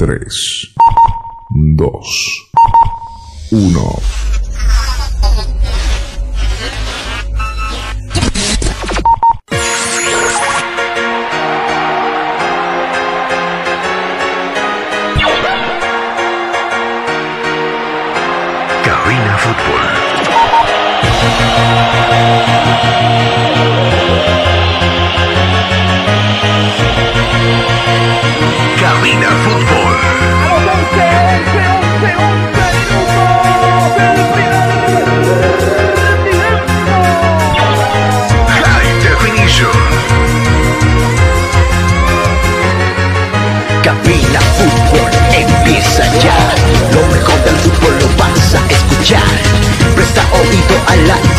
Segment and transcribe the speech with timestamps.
[0.00, 0.72] 3,
[1.50, 2.02] 2,
[3.52, 4.19] 1.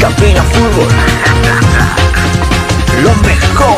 [0.00, 0.88] Cabina Fútbol.
[3.02, 3.76] Lo mejor.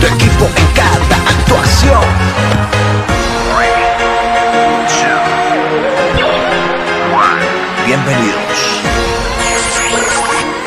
[0.00, 2.04] Tu equipo en cada actuación.
[7.86, 8.80] Bienvenidos.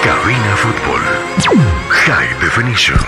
[0.03, 1.01] Cabina Fútbol.
[1.89, 2.99] High Definition.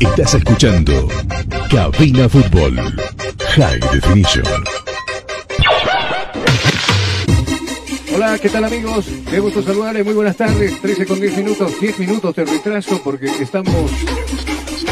[0.00, 1.08] Estás escuchando
[1.70, 2.80] Cabina Fútbol
[3.56, 4.44] High Definition.
[8.14, 9.06] Hola, ¿qué tal amigos?
[9.28, 10.80] Qué gusto saludarles, muy buenas tardes.
[10.80, 13.90] 13 con 10 minutos, 10 minutos de retraso porque estamos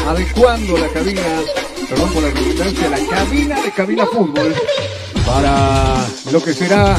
[0.07, 1.21] adecuando la cabina,
[1.89, 4.53] perdón por la redundancia, la cabina de cabina fútbol
[5.25, 6.97] para lo que será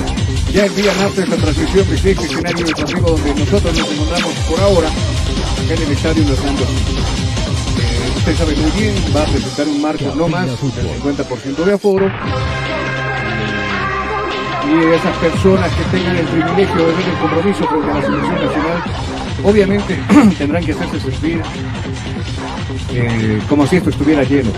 [0.52, 4.60] ya el día martes la transmisión de este escenario deportivo donde nosotros nos encontramos por
[4.60, 4.88] ahora
[5.68, 6.62] en el estadio Hernando.
[6.62, 7.19] Eh,
[8.20, 12.06] usted sabe muy bien, va a presentar un marco no más del 50% de aforo
[14.68, 18.34] y esas personas que tengan el privilegio de ver el compromiso frente a la selección
[18.34, 18.82] nacional,
[19.42, 19.98] obviamente
[20.38, 21.42] tendrán que hacerse sentir
[22.92, 24.50] eh, como si esto estuviera lleno.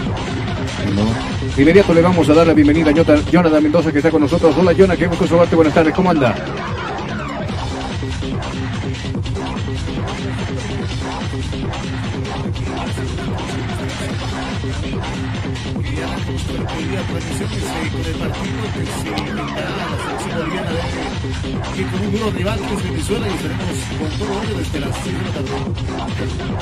[0.96, 1.54] ¿no?
[1.54, 2.92] De inmediato le vamos a dar la bienvenida a
[3.30, 4.54] Jonathan Mendoza que está con nosotros.
[4.58, 6.34] Hola Jonathan, qué gusto saludarte, buenas tardes, ¿cómo anda?
[21.76, 24.96] Que con un duro rival que es Venezuela y estaremos con todo orden desde las
[25.02, 25.50] 6 de la tarde.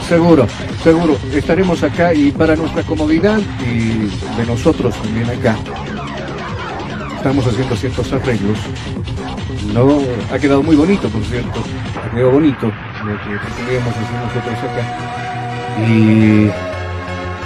[0.08, 0.46] Seguro,
[0.82, 5.56] seguro, estaremos acá y para nuestra comodidad y de nosotros también acá.
[7.16, 8.58] Estamos haciendo ciertos arreglos.
[9.74, 10.00] No,
[10.32, 11.62] ha quedado muy bonito, por cierto.
[12.02, 14.84] Ha quedado bonito lo que pretendíamos hacer nosotros acá.
[15.86, 16.69] Y,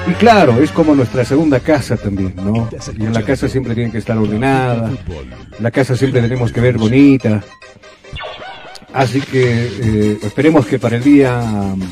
[0.07, 2.69] y claro, es como nuestra segunda casa también, ¿no?
[2.99, 4.91] Y en la casa siempre tiene que estar ordenada.
[5.61, 7.43] La casa siempre tenemos que ver bonita.
[8.93, 11.83] Así que eh, esperemos que para el día mm,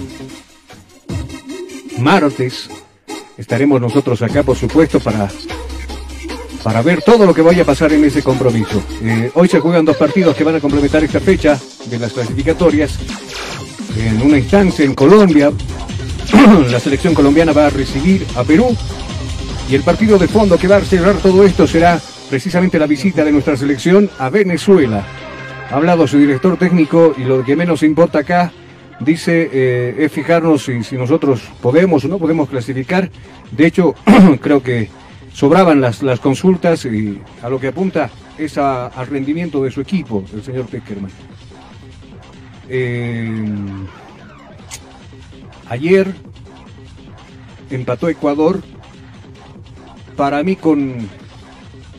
[2.00, 2.70] martes
[3.36, 5.28] estaremos nosotros acá, por supuesto, para,
[6.62, 8.82] para ver todo lo que vaya a pasar en ese compromiso.
[9.02, 12.98] Eh, hoy se juegan dos partidos que van a complementar esta fecha de las clasificatorias.
[13.96, 15.50] En una instancia en Colombia,
[16.70, 18.76] la selección colombiana va a recibir a Perú
[19.68, 23.24] y el partido de fondo que va a cerrar todo esto será precisamente la visita
[23.24, 25.04] de nuestra selección a Venezuela.
[25.70, 28.52] Ha hablado su director técnico y lo que menos importa acá,
[29.00, 33.10] dice, eh, es fijarnos si, nosotros podemos o no podemos clasificar.
[33.50, 33.94] De hecho,
[34.40, 34.88] creo que
[35.32, 40.24] sobraban las, las consultas y a lo que apunta es al rendimiento de su equipo,
[40.34, 41.10] el señor Peckerman.
[42.68, 43.30] Eh,
[45.72, 46.14] ayer
[47.70, 48.62] empató Ecuador,
[50.16, 51.08] para mí con,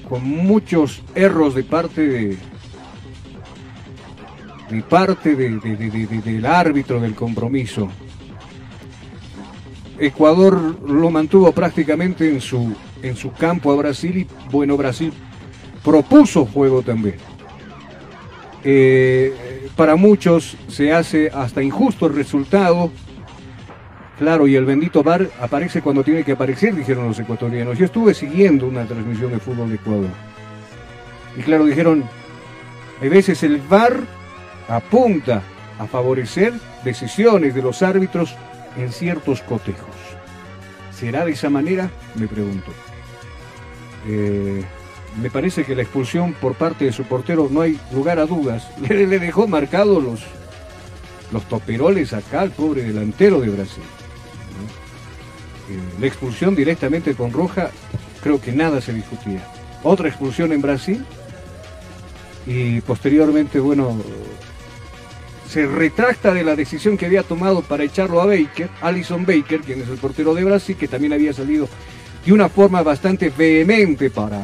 [0.08, 2.38] con muchos erros de parte de,
[4.70, 7.90] de parte de- de- de- de- de- del árbitro del compromiso.
[9.98, 15.12] Ecuador lo mantuvo prácticamente en su, en su campo a Brasil y bueno, Brasil
[15.84, 17.16] propuso juego también.
[18.64, 22.92] Eh, para muchos se hace hasta injusto el resultado.
[24.18, 27.77] Claro, y el bendito VAR aparece cuando tiene que aparecer, dijeron los ecuatorianos.
[27.77, 30.10] Yo estuve siguiendo una transmisión de fútbol de Ecuador.
[31.36, 32.04] Y claro, dijeron,
[33.01, 34.01] hay veces el VAR
[34.68, 35.42] apunta
[35.80, 38.36] a favorecer decisiones de los árbitros
[38.77, 39.95] en ciertos cotejos.
[40.95, 41.89] ¿Será de esa manera?
[42.15, 42.71] Me pregunto.
[44.07, 44.63] Eh,
[45.21, 48.69] me parece que la expulsión por parte de su portero no hay lugar a dudas.
[48.88, 50.21] Le, dejó marcados los,
[51.31, 53.83] los toperoles acá al pobre delantero de Brasil.
[55.69, 57.71] Eh, la expulsión directamente con Roja,
[58.21, 59.48] creo que nada se discutía.
[59.83, 61.06] Otra expulsión en Brasil
[62.45, 63.98] y posteriormente, bueno,
[65.50, 69.81] se retracta de la decisión que había tomado para echarlo a Baker, Alison Baker, quien
[69.81, 71.68] es el portero de Brasil, que también había salido
[72.25, 74.42] de una forma bastante vehemente para,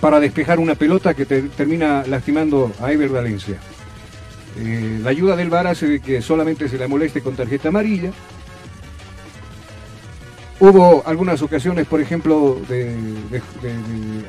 [0.00, 3.56] para despejar una pelota que te- termina lastimando a Ever Valencia.
[4.58, 8.10] Eh, la ayuda del VAR hace que solamente se la moleste con tarjeta amarilla.
[10.58, 14.24] Hubo algunas ocasiones, por ejemplo, de, de- de-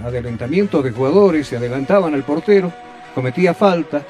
[0.92, 2.74] jugadores, se adelantaban al portero,
[3.16, 4.06] cometía falta.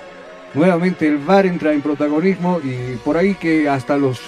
[0.54, 4.20] Nuevamente el VAR entra en protagonismo y por ahí que hasta los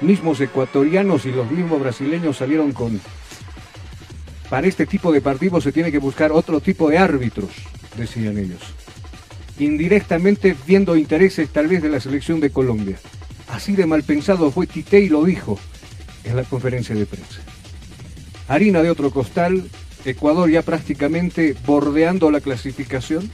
[0.00, 3.00] mismos ecuatorianos y los mismos brasileños salieron con...
[4.48, 7.50] Para este tipo de partidos se tiene que buscar otro tipo de árbitros,
[7.96, 8.60] decían ellos.
[9.58, 12.96] Indirectamente viendo intereses tal vez de la selección de Colombia.
[13.48, 15.58] Así de mal pensado fue Tite y lo dijo
[16.26, 17.40] en la conferencia de prensa.
[18.48, 19.68] Harina de otro costal,
[20.04, 23.30] Ecuador ya prácticamente bordeando la clasificación.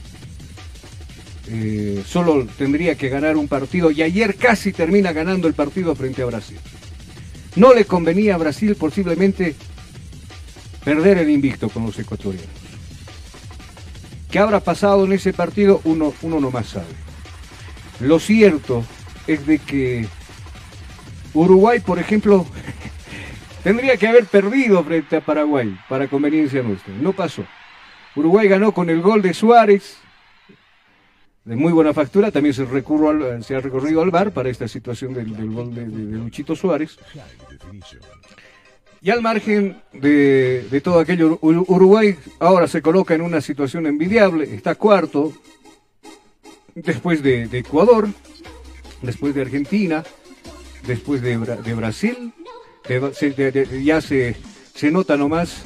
[1.47, 6.21] Eh, solo tendría que ganar un partido y ayer casi termina ganando el partido frente
[6.21, 6.57] a Brasil.
[7.55, 9.55] No le convenía a Brasil posiblemente
[10.83, 12.49] perder el invicto con los ecuatorianos.
[14.31, 15.81] ¿Qué habrá pasado en ese partido?
[15.83, 16.87] Uno, uno no más sabe.
[17.99, 18.83] Lo cierto
[19.27, 20.07] es de que
[21.33, 22.45] Uruguay, por ejemplo,
[23.63, 26.93] tendría que haber perdido frente a Paraguay para conveniencia nuestra.
[26.93, 27.45] No pasó.
[28.15, 29.97] Uruguay ganó con el gol de Suárez,
[31.45, 32.31] de muy buena factura.
[32.31, 35.85] También se, recurrió al- se ha recorrido al VAR para esta situación del, gol de,
[35.87, 36.97] Luchito Suárez.
[39.01, 44.45] Y al margen de, todo aquello, Ur- Uruguay ahora se coloca en una situación envidiable,
[44.55, 45.33] está cuarto,
[46.75, 48.07] después de, Ecuador,
[49.01, 50.03] después de Argentina,
[50.87, 51.35] después de
[51.75, 52.33] Brasil,
[52.87, 54.35] de- ya se,
[54.73, 55.63] se nota nomás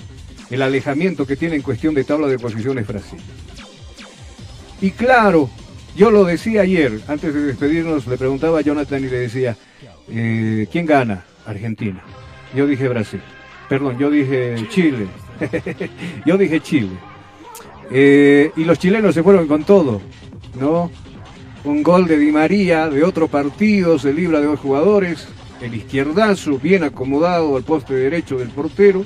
[0.49, 3.19] el alejamiento que tiene en cuestión de tabla de posiciones Brasil.
[4.81, 5.49] Y claro,
[5.95, 9.57] yo lo decía ayer, antes de despedirnos, le preguntaba a Jonathan y le decía,
[10.09, 11.25] eh, ¿quién gana?
[11.45, 12.01] Argentina.
[12.55, 13.21] Yo dije Brasil.
[13.67, 15.07] Perdón, yo dije Chile.
[16.25, 16.91] yo dije Chile.
[17.91, 20.01] Eh, y los chilenos se fueron con todo,
[20.59, 20.91] ¿no?
[21.63, 25.27] Un gol de Di María de otro partido, se libra de dos jugadores,
[25.61, 29.05] el izquierdazo bien acomodado al poste derecho del portero.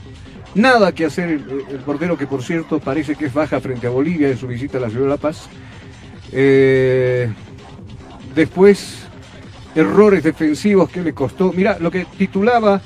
[0.54, 4.30] Nada que hacer el, portero que por cierto parece que es baja frente a Bolivia
[4.30, 5.48] en su visita a la ciudad de La Paz.
[6.34, 7.32] Eh,
[8.36, 9.04] después,
[9.76, 11.54] errores defensivos que le costó.
[11.54, 12.82] Mira, lo que titulaba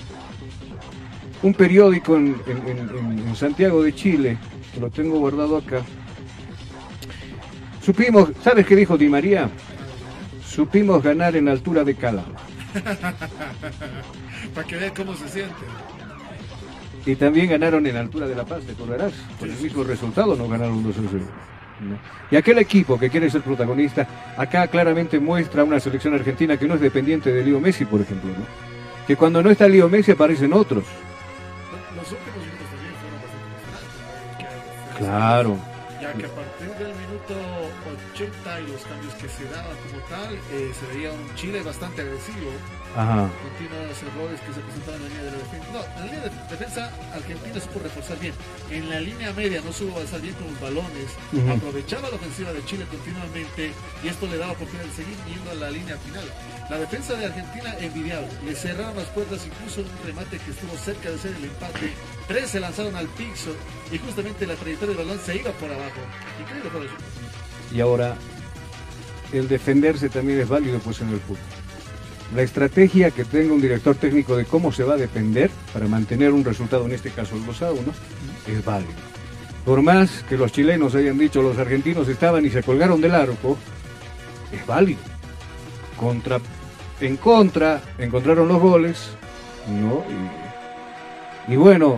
[1.41, 2.35] un periódico en,
[3.35, 4.37] Santiago de Chile,
[4.79, 5.81] lo tengo guardado acá.
[7.83, 9.49] Supimos, ¿sabes qué dijo Di María?
[10.45, 12.33] Supimos ganar en altura de Calama.
[14.53, 15.55] Para que vean cómo se siente.
[17.05, 19.13] Y también ganaron en altura de La Paz, te acordarás.
[19.39, 21.25] Con el mismo resultado no ganaron 2 a 0.
[21.81, 21.99] ¿no?
[22.31, 24.07] Y aquel equipo que quiere ser protagonista,
[24.37, 28.31] acá claramente muestra una selección argentina que no es dependiente de Leo Messi, por ejemplo.
[28.31, 28.45] ¿no?
[29.05, 30.83] Que cuando no está Leo Messi aparecen otros.
[31.95, 33.19] Los últimos minutos también fueron
[34.41, 34.97] bastante.
[34.97, 35.57] Claro.
[36.01, 37.35] Ya que a partir del minuto
[38.15, 42.01] 80 y los cambios que se daban como tal, eh, se veía un Chile bastante
[42.01, 42.47] agresivo.
[42.95, 43.27] Ajá.
[43.43, 45.67] Continuos errores que se presentaban en la línea de la defensa.
[45.75, 48.33] No, en la línea de defensa Argentina supo reforzar bien.
[48.71, 51.11] En la línea media no supo avanzar bien con los balones.
[51.51, 55.55] Aprovechaba la ofensiva de Chile continuamente y esto le daba oportunidad de seguir yendo a
[55.55, 56.23] la línea final.
[56.69, 58.31] La defensa de Argentina envidiable.
[58.45, 61.91] Le cerraron las puertas, incluso un remate que estuvo cerca de ser el empate.
[62.29, 63.51] Tres se lanzaron al piso
[63.91, 65.99] y justamente la trayectoria del balón se iba por abajo.
[66.39, 66.95] Increíble por eso.
[67.75, 68.15] Y ahora,
[69.33, 71.43] el defenderse también es válido pues en el fútbol.
[72.33, 76.31] La estrategia que tenga un director técnico de cómo se va a defender para mantener
[76.31, 77.81] un resultado, en este caso el 2 a 1,
[78.47, 78.93] es válido.
[79.65, 83.57] Por más que los chilenos hayan dicho los argentinos estaban y se colgaron del arco,
[84.53, 85.01] es válido.
[85.99, 86.39] Contra,
[87.01, 89.09] en contra, encontraron los goles,
[89.67, 90.03] ¿no?
[91.51, 91.97] Y bueno,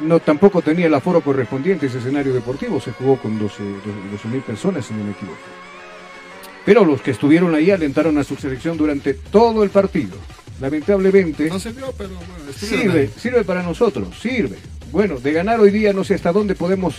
[0.00, 3.62] no tampoco tenía el aforo correspondiente ese escenario deportivo, se jugó con 12
[4.30, 5.38] mil personas, si no me equivoco.
[6.64, 10.16] Pero los que estuvieron ahí alentaron a su selección durante todo el partido.
[10.60, 13.10] Lamentablemente, No se vio, pero bueno, sirve, ahí.
[13.16, 14.58] sirve para nosotros, sirve.
[14.92, 16.96] Bueno, de ganar hoy día no sé hasta dónde podemos,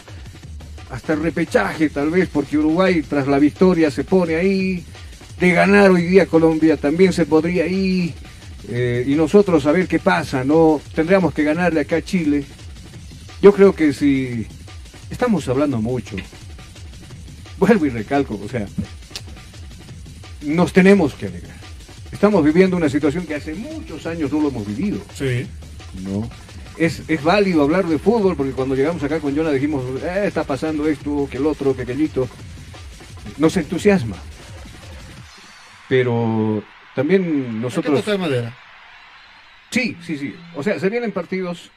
[0.90, 4.84] hasta el repechaje tal vez, porque Uruguay tras la victoria se pone ahí,
[5.40, 8.14] de ganar hoy día Colombia, también se podría ir
[8.70, 10.82] eh, y nosotros a ver qué pasa, ¿no?
[10.94, 12.44] Tendríamos que ganarle acá a Chile.
[13.42, 14.46] Yo creo que si
[15.10, 16.16] estamos hablando mucho,
[17.58, 18.68] vuelvo y recalco, o sea,
[20.44, 21.58] nos tenemos que alegrar.
[22.12, 25.48] Estamos viviendo una situación que hace muchos años no lo hemos vivido, Sí.
[26.04, 26.30] ¿no?
[26.78, 30.44] Es, es válido hablar de fútbol porque cuando llegamos acá con Jonah dijimos, "Eh, está
[30.44, 32.28] pasando esto, que el otro, que aquellito.
[33.38, 34.16] Nos entusiasma.
[35.90, 36.64] Pero
[36.96, 38.00] también nosotros...
[38.00, 38.56] tocar madera.
[39.70, 40.34] Sí, sí, sí.
[40.56, 41.70] O sea, se vienen partidos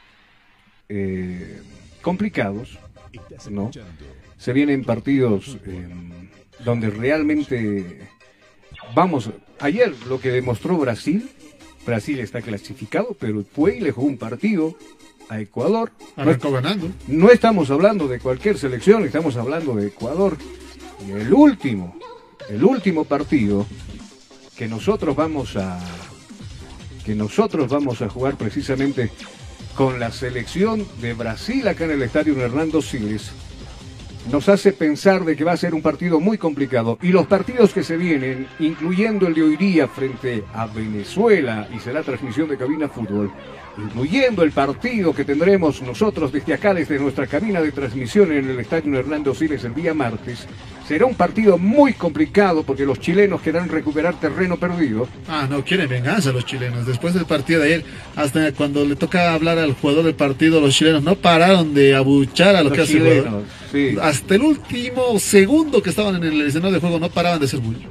[0.88, 1.61] eh,
[2.03, 2.79] complicados,
[3.50, 3.71] ¿no?
[4.37, 5.88] Se vienen partidos eh,
[6.64, 8.09] donde realmente
[8.95, 9.31] vamos.
[9.61, 11.31] Ayer lo que demostró Brasil,
[11.87, 14.76] Brasil está clasificado, pero fue y le jugó un partido
[15.29, 15.93] a Ecuador.
[16.17, 16.91] No, Arrancó ganando.
[17.07, 20.37] no estamos hablando de cualquier selección, estamos hablando de Ecuador.
[21.07, 21.97] Y el último,
[22.49, 23.67] el último partido
[24.57, 25.81] que nosotros vamos a
[27.05, 29.11] que nosotros vamos a jugar precisamente
[29.75, 33.33] con la selección de Brasil acá en el estadio Hernando Siles
[34.31, 36.99] nos hace pensar de que va a ser un partido muy complicado.
[37.02, 41.78] Y los partidos que se vienen, incluyendo el de hoy día frente a Venezuela y
[41.78, 43.31] será transmisión de cabina fútbol,
[43.78, 48.61] incluyendo el partido que tendremos nosotros desde acá, desde nuestra cabina de transmisión en el
[48.61, 50.47] estadio Hernando Siles el día martes,
[50.87, 55.09] será un partido muy complicado porque los chilenos querrán recuperar terreno perdido.
[55.28, 56.87] Ah, no, quieren venganza los chilenos.
[56.87, 57.85] Después del partido de ayer,
[58.16, 62.54] hasta cuando le toca hablar al jugador del partido, los chilenos no pararon de abuchar
[62.57, 63.45] a lo Los que hace el chilenos, jugador.
[63.73, 63.97] sí.
[64.00, 67.61] Hasta el último segundo que estaban en el escenario de juego no paraban de hacer
[67.61, 67.88] bullo.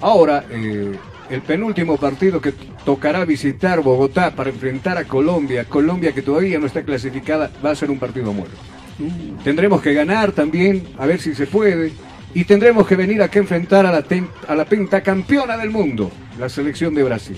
[0.00, 0.92] Ahora, eh,
[1.30, 2.52] el penúltimo partido que
[2.84, 7.74] tocará visitar Bogotá para enfrentar a Colombia, Colombia que todavía no está clasificada, va a
[7.74, 8.56] ser un partido muerto.
[9.44, 11.92] Tendremos que ganar también, a ver si se puede,
[12.34, 14.04] y tendremos que venir acá a enfrentar a la,
[14.48, 17.36] a la pentacampeona del mundo, la selección de Brasil.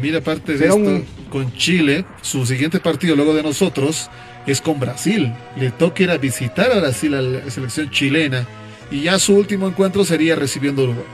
[0.00, 4.10] Mira, aparte de Será esto, un- con Chile, su siguiente partido luego de nosotros
[4.46, 5.32] es con Brasil.
[5.56, 8.46] Le toca ir a visitar a Brasil a la selección chilena.
[8.90, 11.04] Y ya su último encuentro sería recibiendo Uruguay.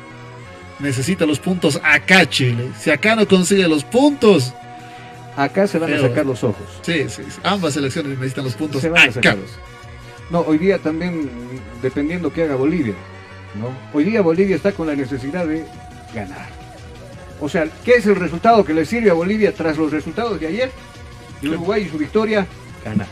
[0.80, 2.70] Necesita los puntos acá, Chile.
[2.78, 4.52] Si acá no consigue los puntos,
[5.36, 6.66] Acá se van a sacar los ojos.
[6.82, 9.36] sí, sí, sí, ambas selecciones necesitan los puntos Se van acá.
[10.28, 11.30] No, hoy día también,
[11.82, 12.94] dependiendo qué haga Bolivia,
[13.54, 13.68] ¿no?
[13.96, 15.64] Hoy día Bolivia está con la necesidad de
[16.14, 16.48] ganar.
[17.40, 20.46] O sea, ¿qué es el resultado que le sirve a Bolivia tras los resultados de
[20.48, 20.70] ayer?
[21.40, 22.46] De Uruguay y su victoria,
[22.84, 23.06] ganar.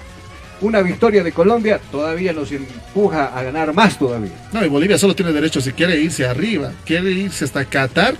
[0.60, 4.32] Una victoria de Colombia todavía nos empuja a ganar más todavía.
[4.52, 8.16] No, y Bolivia solo tiene derecho, si quiere irse arriba, quiere irse hasta Qatar,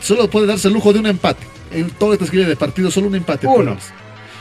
[0.00, 1.46] solo puede darse el lujo de un empate.
[1.72, 3.46] En toda esta esquina de partido, solo un empate.
[3.46, 3.76] Uno.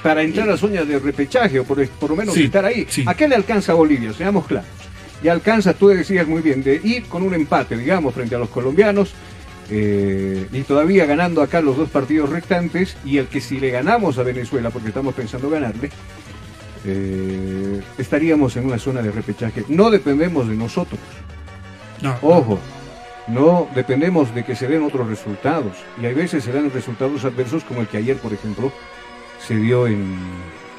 [0.04, 2.86] Para entrar a zonas de repechaje o por, por lo menos Sí, estar ahí.
[2.90, 3.04] sí.
[3.06, 4.12] ¿A qué le alcanza a Bolivia?
[4.14, 4.68] Seamos claros.
[5.24, 8.50] Y alcanza, tú decías muy bien, de ir con un empate, digamos, frente a los
[8.50, 9.12] colombianos.
[9.72, 12.98] eh, y todavía ganando acá los dos partidos restantes.
[13.06, 15.92] Y el que si le ganamos a Venezuela, porque estamos pensando ganarle,
[16.86, 19.66] eh, estaríamos en una zona de repechaje.
[19.68, 21.00] No dependemos de nosotros.
[22.02, 22.60] No, Ojo,
[23.28, 25.74] no dependemos de que se den otros resultados.
[26.02, 28.72] Y hay veces se dan resultados adversos como el que ayer, por ejemplo,
[29.46, 30.18] se dio en,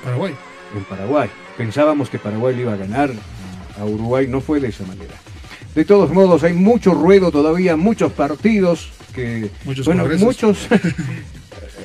[0.05, 0.35] Paraguay.
[0.77, 1.31] en Paraguay.
[1.57, 3.11] Pensábamos que Paraguay le iba a ganar
[3.79, 5.15] a, Uruguay, no fue de esa manera.
[5.75, 9.51] De todos modos, hay mucho ruedo todavía, muchos partidos que...
[9.65, 10.27] Muchos bueno, congresos.
[10.27, 10.69] muchos...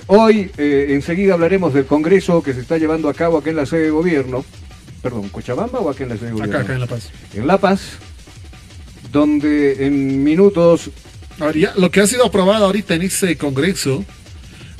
[0.08, 3.66] Hoy, eh, enseguida hablaremos del congreso que se está llevando a cabo aquí en la
[3.66, 4.46] sede de gobierno.
[5.02, 6.56] Perdón, ¿Cochabamba o aquí en la sede de gobierno?
[6.56, 7.10] Acá, acá en La Paz.
[7.34, 7.82] En La Paz,
[9.12, 10.92] donde en minutos
[11.40, 14.06] Ahora, ya, lo que ha sido aprobado ahorita en ese congreso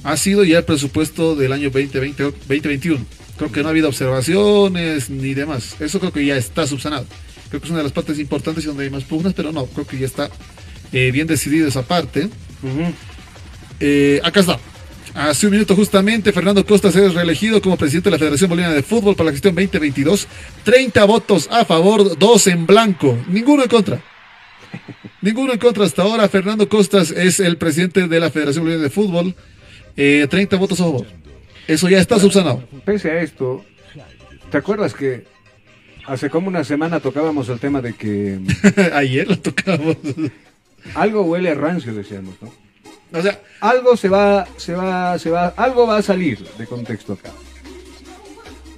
[0.04, 3.06] ha sido ya el presupuesto del año 2020, 2021.
[3.38, 5.76] Creo que no ha habido observaciones ni demás.
[5.80, 7.06] Eso creo que ya está subsanado.
[7.50, 9.66] Creo que es una de las partes importantes y donde hay más pugnas, pero no,
[9.66, 10.30] creo que ya está
[10.94, 12.30] eh, bien decidida esa parte.
[13.80, 14.60] Eh, acá está.
[15.16, 18.84] Hace un minuto justamente, Fernando Costas es reelegido como presidente de la Federación Boliviana de
[18.84, 20.28] Fútbol para la gestión 2022.
[20.66, 24.04] 30 votos a favor, 2 en blanco, ninguno en contra.
[25.22, 26.28] Ninguno en contra hasta ahora.
[26.28, 29.34] Fernando Costas es el presidente de la Federación Boliviana de Fútbol.
[29.96, 31.06] Eh, 30 votos a favor.
[31.66, 32.68] Eso ya está subsanado.
[32.84, 33.64] Pese a esto,
[34.52, 35.24] ¿te acuerdas que
[36.06, 38.38] hace como una semana tocábamos el tema de que
[38.94, 39.96] Ayer lo tocamos.
[40.94, 42.65] algo huele a rancio, decíamos, ¿no?
[43.16, 47.14] O sea, Algo se va, se va, se va, algo va a salir de contexto
[47.14, 47.32] acá.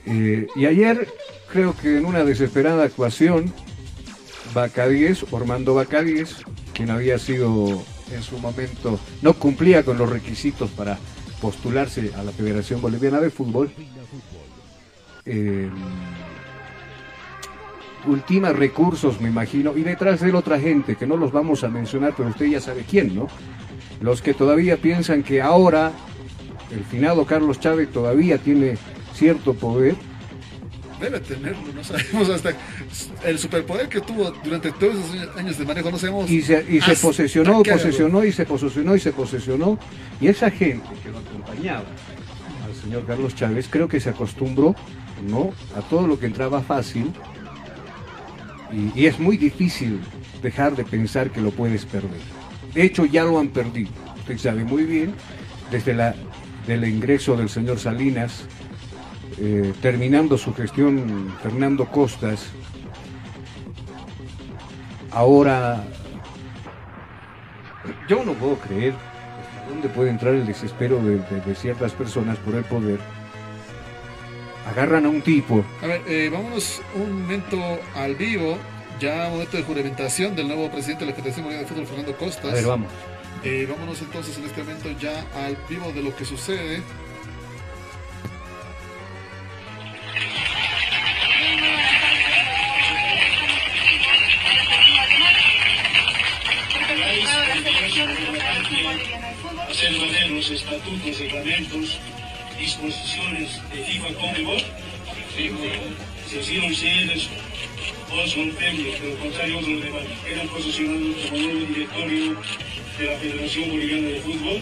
[0.05, 1.07] Eh, y ayer,
[1.51, 3.51] creo que en una desesperada actuación,
[4.53, 6.37] Bacadíes, Ormando Bacadíes,
[6.73, 10.97] quien había sido en su momento, no cumplía con los requisitos para
[11.41, 13.69] postularse a la Federación Boliviana de Fútbol,
[15.25, 15.69] eh,
[18.05, 21.67] ultima recursos, me imagino, y detrás de él otra gente, que no los vamos a
[21.67, 23.27] mencionar, pero usted ya sabe quién, ¿no?
[24.01, 25.91] Los que todavía piensan que ahora
[26.71, 28.77] el finado Carlos Chávez todavía tiene
[29.13, 29.95] cierto poder.
[30.99, 32.53] Debe tenerlo, no sabemos hasta
[33.23, 36.29] el superpoder que tuvo durante todos esos años de manejo, no sabemos.
[36.29, 39.79] Y se, y se posesionó, posesionó y se posesionó y se posesionó.
[40.19, 41.85] Y esa gente que lo acompañaba
[42.65, 44.75] al señor Carlos Chávez, creo que se acostumbró,
[45.27, 45.51] ¿no?
[45.75, 47.11] A todo lo que entraba fácil.
[48.71, 49.99] Y, y es muy difícil
[50.41, 52.36] dejar de pensar que lo puedes perder.
[52.77, 53.89] De hecho, ya lo han perdido.
[54.19, 55.15] Usted sabe muy bien,
[55.71, 56.13] desde la,
[56.67, 58.43] del ingreso del señor Salinas,
[59.39, 62.51] eh, terminando su gestión Fernando Costas,
[65.09, 65.83] ahora
[68.07, 68.93] yo no puedo creer
[69.67, 72.99] dónde puede entrar el desespero de, de- de ciertas personas por el poder.
[74.69, 77.57] Agarran a un tipo, A ver, eh, vámonos un momento
[77.95, 78.55] al vivo,
[78.99, 82.51] ya momento de juramentación del nuevo presidente de la Federación Mundial de Fútbol, Fernando Costas.
[82.51, 82.91] a ver, vamos.
[83.43, 86.81] Eh, vámonos entonces en este momento ya al vivo de lo que sucede.
[99.69, 101.99] hacer valer los estatutos, reglamentos,
[102.57, 104.63] disposiciones de FIFA Conmebol.
[106.27, 106.67] Si así lo
[108.07, 109.59] hicieres, vos rompemos, pero lo contrario.
[110.29, 112.35] Eran posicionados como nuevo directorio
[112.99, 114.61] de la Federación Boliviana de Fútbol,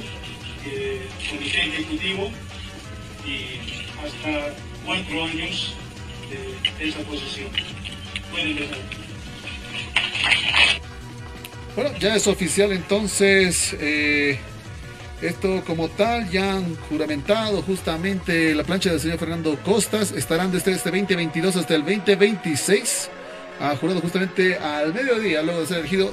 [0.65, 2.31] eh, comité ejecutivo
[3.25, 3.59] y
[4.05, 4.53] hasta
[4.85, 5.75] cuatro años
[6.77, 7.49] de esa posición.
[8.31, 8.77] Pueden dejar.
[11.75, 13.75] Bueno, ya es oficial entonces.
[13.79, 14.39] eh,
[15.21, 20.11] esto como tal, ya han juramentado justamente la plancha del señor Fernando Costas.
[20.11, 23.09] Estarán desde este 2022 hasta el 2026.
[23.59, 26.11] Ha jurado justamente al mediodía, luego de ser elegido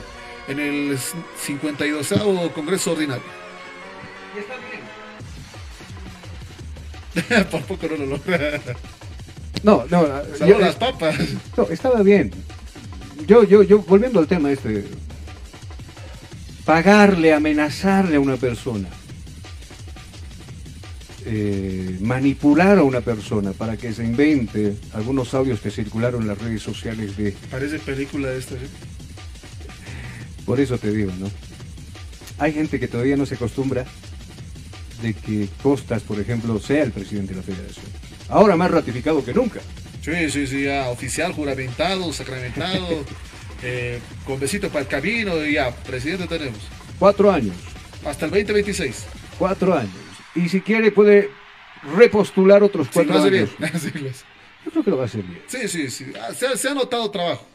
[0.48, 0.98] en el
[1.40, 2.12] 52
[2.54, 3.22] Congreso Ordinario.
[7.50, 8.60] Por poco no lo logra.
[9.62, 10.06] No, no,
[10.38, 11.16] Salvo yo- las papas.
[11.56, 12.32] no, estaba bien.
[13.26, 14.84] Yo, yo, yo, volviendo al tema este,
[16.64, 18.88] pagarle, amenazarle a una persona,
[21.24, 26.38] eh, manipular a una persona para que se invente algunos audios que circularon en las
[26.38, 28.54] redes sociales de, Parece película esta.
[28.54, 28.68] ¿eh?
[30.44, 31.30] por eso te digo, ¿no?
[32.38, 33.84] Hay gente que todavía no se acostumbra
[35.00, 37.86] de que Costas, por ejemplo, sea el presidente de la federación.
[38.28, 39.60] Ahora más ratificado que nunca.
[40.02, 43.04] Sí, sí, sí, ya oficial, juramentado, sacramentado,
[43.62, 46.58] eh, con besito para el camino y ya, presidente tenemos.
[46.98, 47.54] Cuatro años.
[48.04, 49.04] Hasta el 2026.
[49.38, 50.01] Cuatro años.
[50.34, 51.30] Y si quiere puede
[51.96, 53.50] repostular otros Sí, cuatro hace años.
[53.58, 53.72] bien.
[53.80, 53.90] Sí.
[54.64, 55.42] Yo creo que lo va a hacer bien.
[55.48, 56.12] Sí, sí, sí.
[56.20, 57.46] Ah, Se ha, se ha notado trabajo.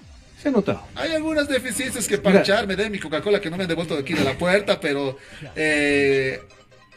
[0.42, 0.84] Se ha notado.
[0.96, 4.02] Hay algunas deficiencias que parchar, me den mi Coca-Cola que no me han devuelto de
[4.02, 5.18] aquí de la puerta, pero
[5.56, 6.42] eh,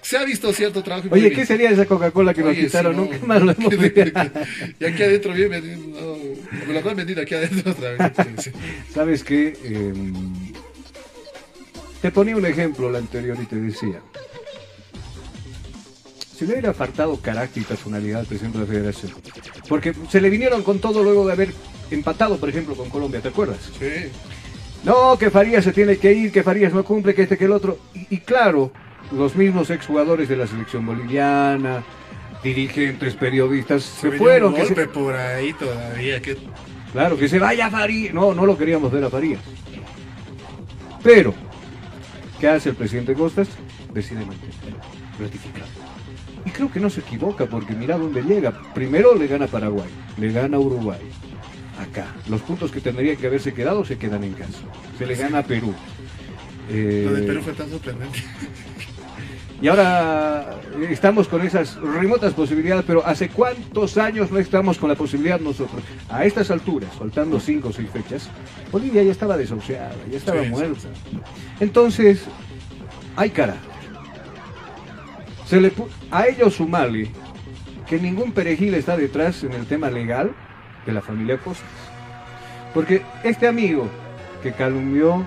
[0.03, 1.09] se ha visto cierto trabajo.
[1.13, 1.35] Oye, bien.
[1.37, 2.93] ¿qué sería esa Coca-Cola que nos Oye, quitaron?
[2.95, 3.05] sí, no.
[3.07, 3.73] Nunca más lo hemos.
[4.81, 5.77] Y aquí adentro bien vendido.
[5.79, 6.17] no,
[6.67, 8.13] me lo han vendido aquí adentro otra vez.
[8.43, 8.59] Sí, sí.
[8.93, 9.57] ¿Sabes qué?
[9.63, 9.95] Eh,
[12.03, 14.01] te ponía un ejemplo la anterior y te decía.
[16.41, 19.13] Si le hubiera faltado carácter y personalidad al presidente de la federación.
[19.69, 21.53] Porque se le vinieron con todo luego de haber
[21.91, 23.59] empatado, por ejemplo, con Colombia, ¿te acuerdas?
[23.79, 24.11] Sí.
[24.83, 27.53] No, que Farías se tiene que ir, que Farías no cumple, que este, que el
[27.53, 27.79] otro.
[27.93, 28.73] Y, y claro,
[29.13, 31.85] los mismos exjugadores de la selección boliviana,
[32.43, 34.55] dirigentes, periodistas, se, fueron.
[34.55, 36.23] Un que se- golpe por ahí todavía.
[36.23, 36.39] Que...
[36.91, 38.15] claro, que se vaya Farías.
[38.15, 39.43] No, no lo queríamos ver a Farías.
[41.03, 41.35] Pero,
[42.41, 43.49] ¿qué hace el presidente Costas?
[43.93, 44.79] Decide mantenerlo,
[45.21, 45.80] ratificar.
[46.45, 48.53] Y creo que no se equivoca porque mira dónde llega.
[48.75, 51.01] Primero le gana Paraguay, le gana Uruguay.
[51.81, 54.59] Acá, los puntos que tendría que haberse quedado se quedan en casa.
[54.99, 55.75] Se le gana a Perú.
[56.71, 58.23] Eh, Lo de Perú fue tan sorprendente.
[59.63, 64.95] y ahora estamos con esas remotas posibilidades, pero ¿hace cuántos años no estamos con la
[64.95, 65.83] posibilidad nosotros?
[66.09, 68.29] A estas alturas, faltando cinco o seis fechas,
[68.71, 70.89] Bolivia ya estaba desahuciada, ya estaba sí, muerta.
[71.61, 72.25] Entonces,
[73.17, 73.57] hay cara.
[75.51, 75.73] Se le
[76.13, 77.11] a ellos sumarle
[77.89, 80.31] que ningún perejil está detrás en el tema legal
[80.87, 81.67] de la familia Costas.
[82.73, 83.89] Porque este amigo
[84.45, 85.27] que calumnió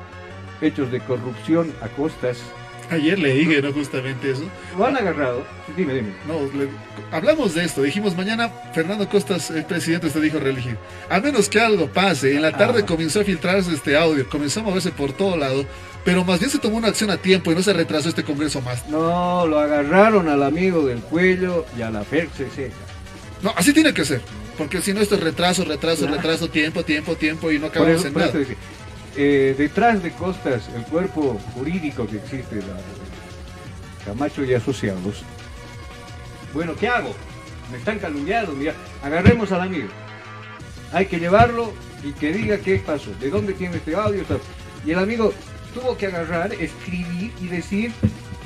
[0.62, 2.42] hechos de corrupción a Costas,
[2.92, 3.72] Ayer le dije, ¿no?
[3.74, 4.44] Justamente eso.
[4.78, 5.44] lo han agarrado.
[5.76, 6.14] Dime, dime.
[6.28, 6.70] No, le-
[7.12, 7.82] hablamos de esto.
[7.82, 10.78] Dijimos mañana Fernando Costas, el presidente, se dijo reelegir.
[11.10, 12.36] A menos que algo pase.
[12.36, 12.86] En la tarde Ah.
[12.86, 15.66] comenzó a filtrarse este audio, comenzó a moverse por todo lado,
[16.06, 18.62] pero más bien se tomó una acción a tiempo y no se retrasó este congreso
[18.62, 18.88] más.
[18.90, 22.30] No, lo agarraron al amigo del cuello y a la seca.
[23.42, 24.22] No, así tiene que ser.
[24.58, 28.14] Porque si no, esto es retraso, retraso, retraso, tiempo, tiempo, tiempo y no acabamos en
[28.14, 28.32] nada.
[29.16, 32.78] Eh, detrás de Costas, el cuerpo jurídico que existe, la,
[34.06, 35.24] Camacho y Asociados.
[36.54, 37.14] Bueno, ¿qué hago?
[37.72, 38.74] Me están calumniando, mira,
[39.04, 39.88] agarremos al amigo.
[40.92, 41.74] Hay que llevarlo
[42.04, 44.24] y que diga qué pasó, de dónde tiene este audio.
[44.86, 45.34] Y el amigo
[45.74, 47.92] tuvo que agarrar, escribir y decir,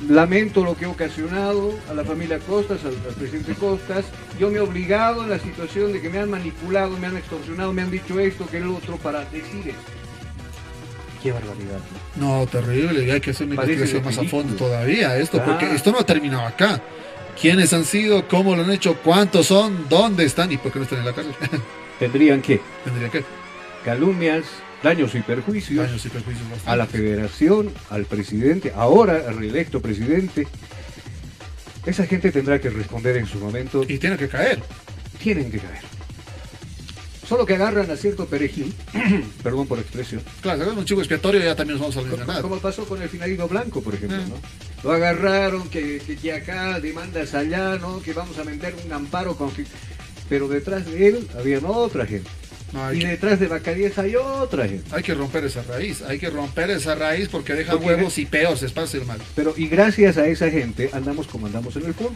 [0.08, 4.04] lamento lo que he ocasionado a la familia Costas, al, al presidente Costas.
[4.38, 7.72] Yo me he obligado en la situación de que me han manipulado, me han extorsionado,
[7.72, 10.07] me han dicho esto, que el otro, para decir esto.
[11.22, 11.80] Qué barbaridad.
[12.16, 12.46] ¿no?
[12.46, 15.74] Terrible, y hay que hacer una Parece investigación más a fondo todavía esto, porque Claro.
[15.74, 16.80] esto no ha terminado acá.
[17.40, 18.26] ¿Quiénes han sido?
[18.28, 18.96] ¿Cómo lo han hecho?
[19.02, 19.88] ¿Cuántos son?
[19.88, 20.50] ¿Dónde están?
[20.52, 21.34] ¿Y por qué no están en la cárcel?
[21.98, 23.24] Tendrían que Tendría que.
[23.84, 24.44] calumnias,
[24.82, 30.46] daños y perjuicios Daños y perjuicios a la federación, al presidente, ahora reelecto presidente.
[31.86, 33.84] Esa gente tendrá que responder en su momento.
[33.88, 34.60] Y tiene que caer.
[35.22, 35.82] Tienen que caer.
[37.28, 38.72] Solo que agarran a cierto perejil,
[39.42, 42.08] perdón por la expresión, Claro, sacamos un chivo expiatorio y ya también nos vamos a
[42.08, 42.42] mencionar.
[42.42, 44.28] como pasó con el finalito blanco, por ejemplo, Ah.
[44.28, 44.36] ¿no?
[44.84, 48.00] Lo agarraron, que, que, que acá, demandas allá, ¿no?
[48.00, 49.50] Que vamos a meter un amparo con...
[50.28, 52.30] Pero detrás de él había otra gente.
[52.72, 54.84] No, Y que, detrás de Bacadíes hay otra gente.
[54.94, 56.02] hay que romper esa raíz.
[56.02, 59.18] Hay que romper esa raíz porque deja Porque- huevos y peor, se esparce el mal.
[59.34, 62.12] Pero y gracias a esa gente andamos como andamos en el fútbol.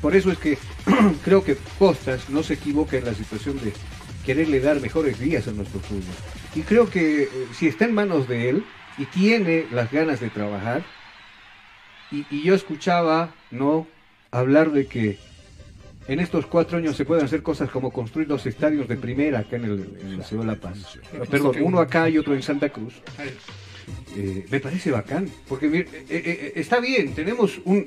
[0.00, 0.56] Por eso es que
[1.24, 3.72] creo que Costas no se equivoca en la situación de
[4.28, 6.02] quererle dar mejores días a nuestro fútbol.
[6.54, 8.62] Y creo que eh, si está en manos de él
[8.98, 10.84] y tiene las ganas de trabajar,
[12.10, 13.86] y, y yo escuchaba no
[14.30, 15.18] hablar de que
[16.08, 19.56] en estos cuatro años se pueden hacer cosas como construir dos estadios de primera acá
[19.56, 20.98] en el, en el Ciudad de La Paz.
[21.30, 23.00] Perdón, uno acá y otro en Santa Cruz.
[24.14, 27.86] Eh, me parece bacán, porque eh, está bien, tenemos un,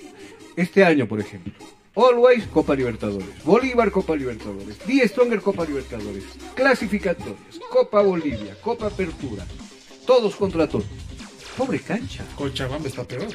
[0.55, 1.53] este año por ejemplo,
[1.93, 6.23] Always Copa Libertadores, Bolívar Copa Libertadores, Die Stronger Copa Libertadores,
[6.55, 9.45] clasificatorias, Copa Bolivia, Copa Apertura,
[10.05, 10.85] todos contra todos.
[11.57, 13.27] Pobre cancha, Cochabamba está peor.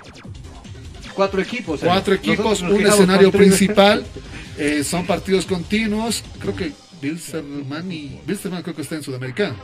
[1.15, 1.83] cuatro equipos.
[1.83, 1.87] ¿eh?
[1.87, 4.07] Cuatro equipos, un escenario principal.
[4.59, 6.25] eh, son partidos continuos.
[6.41, 9.57] Creo que Bilsterman y Bilsterman creo que está en Sudamericana.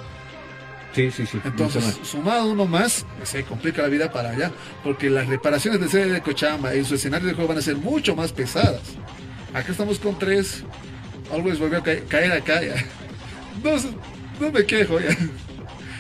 [0.95, 1.39] Sí, sí, sí.
[1.45, 4.53] Entonces, sumado uno más, se complica la vida para allá,
[4.85, 7.77] porque las reparaciones de sede de Cochabamba y su escenario de juego van a ser
[7.77, 8.81] mucho más pesadas.
[9.55, 10.65] Acá estamos con tres,
[11.33, 12.75] Always volvió a ca- caer acá ya.
[13.63, 13.71] No,
[14.41, 15.17] no me quejo ya.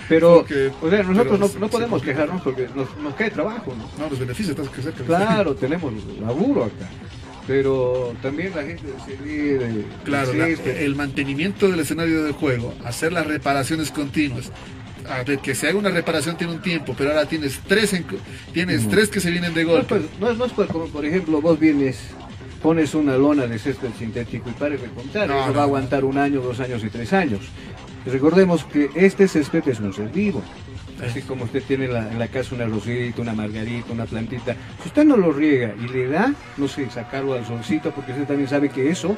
[0.09, 3.88] pero, porque- o sea, nosotros no, podemos quejarnos porque nos, nos cae trabajo, ¿no?
[4.05, 5.05] No, los beneficios están que cerca.
[5.05, 6.88] Claro, tenemos laburo acá.
[7.46, 8.87] Pero también la gente
[9.24, 9.85] de.
[10.05, 14.52] Claro, la- el mantenimiento del escenario de juego, hacer las reparaciones continuas.
[15.09, 18.07] A ver, que se haga una reparación tiene un tiempo, pero ahora tienes tres, en-
[18.53, 19.87] tienes tres que se vienen de No, golpe.
[19.88, 21.99] pues, no es, no es pues como, por ejemplo, vos vienes,
[22.62, 25.29] pones una lona de césped sintético y pares de contar.
[25.29, 27.41] No, Eso no, va a aguantar un año, dos años y tres años.
[28.07, 30.43] Recordemos que este césped es un ser vivo.
[31.05, 34.55] Así como usted tiene en la, en la casa una rosita, una margarita, una plantita.
[34.83, 38.25] Si usted no lo riega y le da, no sé, sacarlo al solcito, porque usted
[38.27, 39.17] también sabe que eso,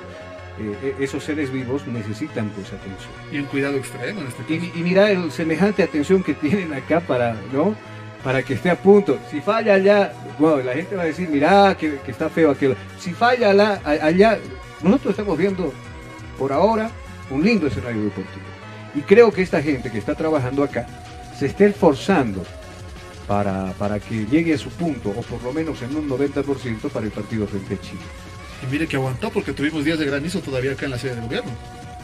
[0.58, 3.10] eh, eh, esos seres vivos necesitan pues atención.
[3.32, 4.54] Y un cuidado extremo en este caso.
[4.54, 7.74] Y, y mira el semejante atención que tienen acá para, ¿no?
[8.22, 9.18] Para que esté a punto.
[9.30, 12.76] Si falla allá, bueno, la gente va a decir, mira, que, que está feo aquel.
[12.98, 14.38] Si falla allá, allá,
[14.82, 15.72] nosotros estamos viendo
[16.38, 16.90] por ahora
[17.30, 18.44] un lindo escenario deportivo.
[18.94, 20.86] Y creo que esta gente que está trabajando acá
[21.36, 22.44] se está esforzando
[23.26, 27.06] para, para que llegue a su punto, o por lo menos en un 90% para
[27.06, 28.02] el partido frente a Chile.
[28.64, 31.20] Y mire que aguantó porque tuvimos días de granizo todavía acá en la sede de
[31.20, 31.50] gobierno.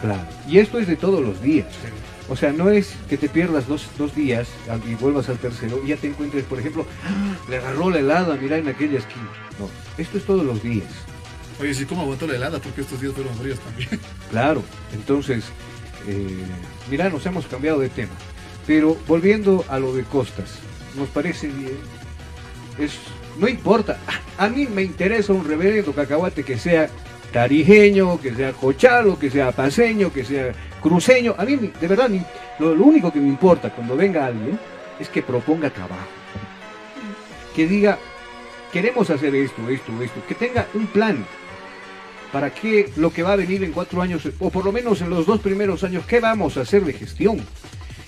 [0.00, 0.26] Claro.
[0.48, 1.68] Y esto es de todos los días.
[2.28, 4.48] O sea, no es que te pierdas dos, dos días
[4.88, 7.36] y vuelvas al tercero y ya te encuentres, por ejemplo, ¡ah!
[7.48, 9.28] le agarró la helada, mira en aquella esquina.
[9.58, 9.68] No,
[9.98, 10.86] esto es todos los días.
[11.60, 12.58] Oye, sí, ¿cómo aguantó la helada?
[12.58, 13.88] Porque estos días fueron fríos también.
[14.30, 14.62] Claro.
[14.94, 15.44] Entonces,
[16.06, 16.44] eh,
[16.88, 18.12] mira, nos hemos cambiado de tema.
[18.66, 20.60] Pero volviendo a lo de Costas,
[20.96, 21.78] nos parece bien.
[22.78, 22.92] Es,
[23.40, 23.98] no importa.
[24.38, 26.88] A mí me interesa un reverendo cacahuate que sea
[27.32, 31.34] tarijeño, que sea cochalo, que sea paseño, que sea cruceño.
[31.38, 32.10] A mí, de verdad,
[32.58, 34.58] lo, lo único que me importa cuando venga alguien
[34.98, 36.08] es que proponga trabajo.
[37.56, 37.98] Que diga,
[38.72, 40.22] queremos hacer esto, esto, esto.
[40.28, 41.24] Que tenga un plan
[42.32, 45.10] para qué lo que va a venir en cuatro años, o por lo menos en
[45.10, 47.40] los dos primeros años, qué vamos a hacer de gestión.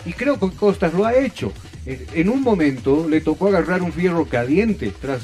[0.05, 1.53] Y creo que Costas lo ha hecho.
[1.85, 5.23] En, un momento le tocó agarrar un fierro caliente tras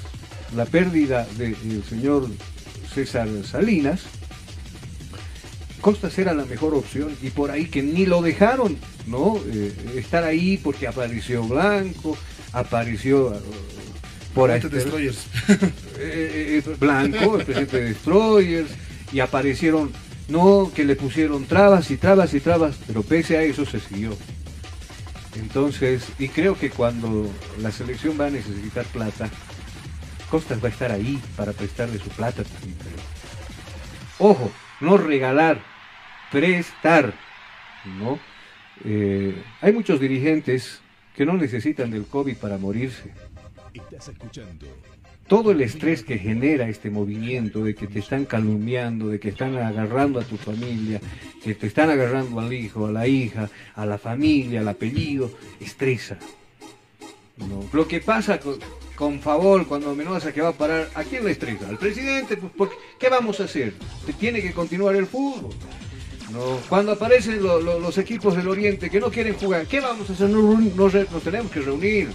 [0.56, 2.28] la pérdida del señor
[2.92, 4.02] César Salinas.
[5.80, 9.38] Costas era la mejor opción y por ahí que ni lo dejaron, ¿no?
[9.52, 12.18] Eh, estar ahí porque apareció Blanco,
[12.52, 13.38] apareció eh,
[14.34, 14.60] por ahí.
[14.60, 15.26] Destroyers.
[15.98, 18.70] eh, eh, Blanco, el presidente de Destroyers,
[19.12, 19.92] y aparecieron
[20.28, 24.16] No, que le pusieron trabas y trabas y trabas, pero pese a eso se siguió.
[25.36, 29.30] Entonces, y creo que cuando la selección va a necesitar plata,
[30.30, 32.76] Costas va a estar ahí para prestarle su plata también.
[34.18, 35.62] Ojo, no regalar,
[36.30, 37.14] prestar,
[37.98, 38.18] ¿no?
[38.84, 40.82] Eh, hay muchos dirigentes
[41.16, 43.12] que no necesitan del COVID para morirse.
[43.72, 44.66] Estás escuchando
[45.28, 49.56] Todo el estrés que genera este movimiento de que te están calumniando, de que están
[49.56, 51.00] agarrando a tu familia,
[51.44, 56.18] que te están agarrando al hijo, a la hija, a la familia, al apellido, estresa.
[57.36, 57.64] ¿no?
[57.72, 58.40] Lo que pasa
[58.96, 61.68] con, Favol cuando Mendoza que va a parar, ¿a quién le estresa?
[61.68, 62.36] ¿Al presidente?
[62.36, 63.74] Pues, ¿Qué vamos a hacer?
[64.18, 65.52] Tiene que continuar el fútbol.
[66.32, 66.58] ¿no?
[66.68, 70.14] Cuando aparecen lo- lo- los equipos del Oriente que no quieren jugar, ¿qué vamos a
[70.14, 70.28] hacer?
[70.30, 72.08] Nos, nos nos tenemos que reunir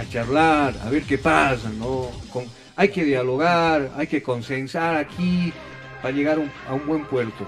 [0.00, 2.08] a charlar, a ver qué pasa, ¿no?
[2.32, 5.52] Con- hay que dialogar, hay que consensar aquí
[6.00, 7.46] para llegar a un, buen puerto.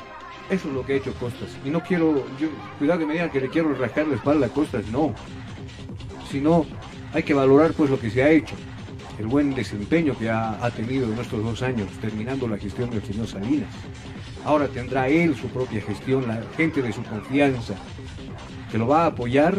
[0.51, 1.49] Eso es lo que ha hecho Costas.
[1.65, 4.51] Y no quiero, yo, cuidado que me digan que le quiero rascar la espalda a
[4.51, 5.15] Costas, no.
[6.31, 6.67] Sino
[7.15, 8.55] hay que valorar pues lo que se ha hecho,
[9.19, 13.03] el buen desempeño que ha, ha tenido en estos dos años, terminando la gestión del
[13.03, 13.71] señor Salinas.
[14.45, 17.75] Ahora tendrá él su propia gestión, la gente de su confianza,
[18.71, 19.59] que lo va a apoyar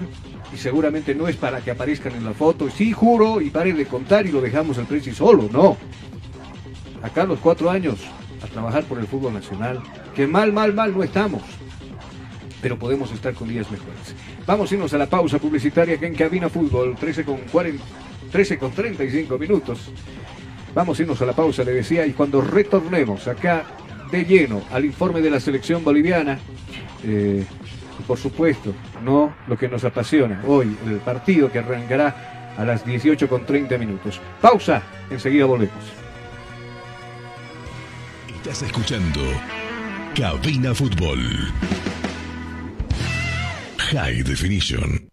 [0.53, 2.69] y seguramente no es para que aparezcan en la foto.
[2.69, 5.77] Sí, juro, y paren de contar y lo dejamos al precio solo, no.
[7.01, 7.99] Acá los cuatro años
[8.41, 9.81] a trabajar por el fútbol nacional,
[10.15, 11.41] que mal, mal, mal no estamos,
[12.61, 14.15] pero podemos estar con días mejores.
[14.45, 17.83] Vamos a irnos a la pausa publicitaria que en Cabina Fútbol, 13 con, 40,
[18.31, 19.91] 13 con 35 minutos.
[20.75, 23.65] Vamos a irnos a la pausa, le decía, y cuando retornemos acá
[24.11, 26.39] de lleno al informe de la selección boliviana,
[27.03, 27.43] eh,
[28.07, 33.27] por supuesto, no lo que nos apasiona hoy, el partido que arrancará a las 18
[33.27, 34.19] con 30 minutos.
[34.41, 35.83] Pausa, enseguida volvemos.
[38.35, 39.21] Estás escuchando
[40.15, 41.19] Cabina Fútbol.
[43.77, 45.12] High Definition.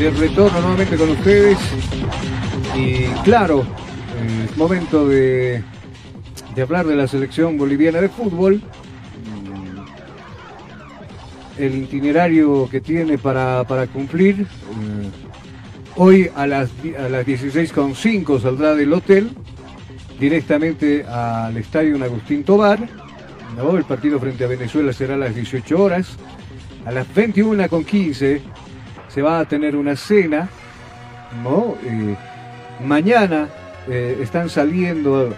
[0.00, 1.58] De, retorno nuevamente con ustedes
[2.74, 5.62] y claro, eh, es momento de,
[6.54, 8.54] de hablar de la selección boliviana de fútbol.
[8.56, 9.78] Mm,
[11.62, 14.40] El itinerario que tiene para, para cumplir.
[14.40, 15.10] eh,
[15.96, 19.30] hoy a las, a las 16.05 saldrá del hotel
[20.18, 22.88] directamente al estadio Agustín Tobar.
[23.76, 26.16] El partido frente a Venezuela será a las 18 horas.
[26.86, 28.40] A las 21 con 15
[29.12, 30.48] se va a tener una cena,
[31.42, 31.76] ¿no?
[31.84, 32.16] Eh,
[32.84, 33.48] mañana
[33.88, 35.32] eh, están saliendo, eh,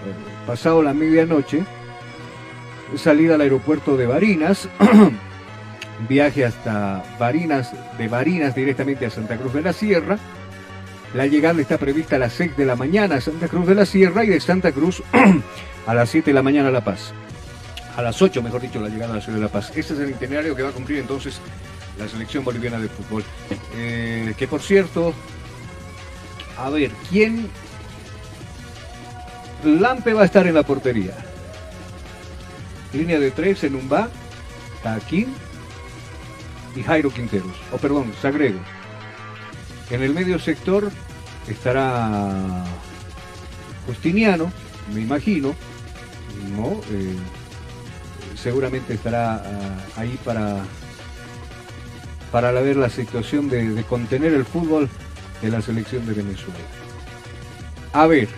[0.47, 1.65] pasado la medianoche,
[2.97, 4.69] salida al aeropuerto de Barinas,
[6.09, 10.19] viaje hasta Barinas, de Barinas directamente a Santa Cruz de la Sierra.
[11.15, 13.85] La llegada está prevista a las 6 de la mañana a Santa Cruz de la
[13.85, 15.03] Sierra y de Santa Cruz
[15.87, 17.13] a las 7 de la mañana a La Paz
[17.97, 19.71] a las 8, mejor dicho, la llegada a la ciudad de La Paz.
[19.77, 21.41] Este es el itinerario que va a cumplir entonces
[22.03, 23.25] la selección boliviana de fútbol.
[23.75, 25.15] Eh, que por cierto,
[26.59, 27.49] a ver, ¿quién?
[29.65, 31.15] Lampe va a estar en la portería.
[32.93, 34.09] Línea de tres en Umba,
[34.83, 35.33] Taquín
[36.75, 37.57] y Jairo Quinteros.
[37.73, 38.59] O perdón, Sagrego.
[39.91, 40.91] En el medio sector
[41.47, 42.65] estará
[43.87, 44.53] Justiniano,
[44.93, 45.55] me imagino.
[46.57, 46.81] ¿no?
[46.91, 47.17] Eh,
[48.37, 50.65] seguramente estará ah, ahí para,
[52.33, 54.89] para ver la situación de, de contener el fútbol
[55.43, 56.59] de la selección de Venezuela.
[57.93, 58.29] A ver,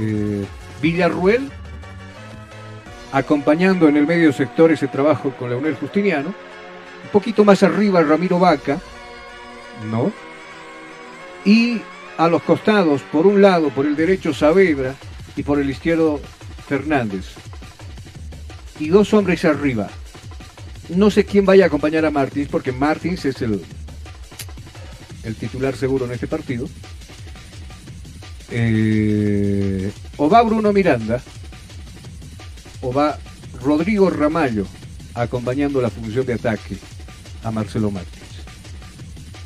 [0.00, 0.44] eh,
[0.80, 1.50] Villarruel,
[3.12, 8.38] acompañando en el medio sector ese trabajo con Leonel Justiniano, un poquito más arriba Ramiro
[8.38, 8.78] Vaca,
[9.90, 10.12] ¿no?
[11.44, 11.82] Y
[12.16, 14.94] a los costados, por un lado, por el derecho Saavedra
[15.34, 16.20] y por el izquierdo
[16.68, 17.34] Fernández
[18.78, 19.88] y dos hombres arriba.
[20.88, 23.62] No sé quién vaya a acompañar a Martins, porque Martins es el,
[25.22, 26.68] el titular seguro en este partido.
[28.50, 31.22] Eh, o va Bruno Miranda,
[32.82, 33.18] o va
[33.62, 34.66] Rodrigo Ramallo
[35.14, 36.76] acompañando la función de ataque
[37.44, 38.22] a Marcelo Martins.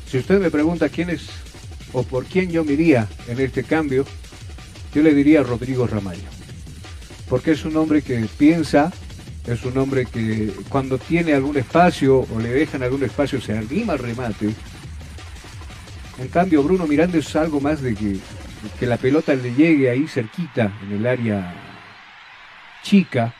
[0.09, 1.27] Si usted me pregunta quién es
[1.93, 4.05] o por quién yo me iría en este cambio,
[4.93, 6.29] yo le diría Rodrigo Ramallo.
[7.29, 8.91] Porque es un hombre que piensa,
[9.47, 13.93] es un hombre que cuando tiene algún espacio o le dejan algún espacio se anima
[13.93, 14.49] al remate.
[16.19, 18.17] En cambio, Bruno Miranda es algo más de que,
[18.79, 21.53] que la pelota le llegue ahí cerquita, en el área
[22.83, 23.33] chica.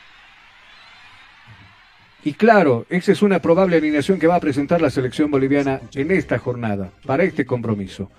[2.24, 6.12] Y claro, esa es una probable alineación que va a presentar la selección boliviana en
[6.12, 8.12] esta jornada, para este compromiso.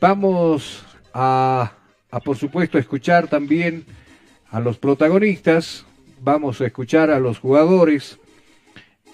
[0.00, 1.72] Vamos a,
[2.10, 3.86] a, por supuesto, escuchar también
[4.50, 5.83] a los protagonistas,
[6.24, 8.18] vamos a escuchar a los jugadores